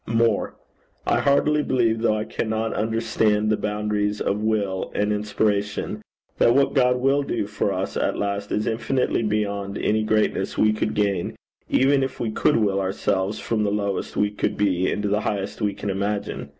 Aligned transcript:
More: 0.07 0.55
I 1.05 1.19
heartily 1.19 1.61
believe, 1.61 2.01
though 2.01 2.17
I 2.17 2.23
cannot 2.23 2.73
understand 2.73 3.51
the 3.51 3.55
boundaries 3.55 4.19
of 4.19 4.41
will 4.41 4.91
and 4.95 5.13
inspiration, 5.13 6.01
that 6.39 6.55
what 6.55 6.73
God 6.73 6.95
will 6.97 7.21
do 7.21 7.45
for 7.45 7.71
us 7.71 7.95
at 7.95 8.17
last 8.17 8.51
is 8.51 8.65
infinitely 8.65 9.21
beyond 9.21 9.77
any 9.77 10.01
greatness 10.01 10.57
we 10.57 10.73
could 10.73 10.95
gain, 10.95 11.35
even 11.69 12.01
if 12.01 12.19
we 12.19 12.31
could 12.31 12.55
will 12.57 12.79
ourselves 12.81 13.37
from 13.39 13.63
the 13.63 13.69
lowest 13.69 14.17
we 14.17 14.31
could 14.31 14.57
be, 14.57 14.91
into 14.91 15.07
the 15.07 15.21
highest 15.21 15.61
we 15.61 15.75
can 15.75 15.91
imagine. 15.91 16.49